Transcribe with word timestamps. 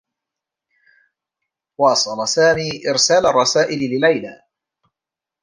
واصل 1.77 2.27
سامي 2.27 2.69
إرسال 2.89 3.25
الرّسائل 3.25 3.79
لليلى. 3.79 4.43